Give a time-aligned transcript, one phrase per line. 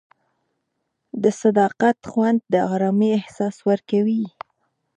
[1.23, 4.23] د صداقت خوند د ارامۍ احساس ورکوي.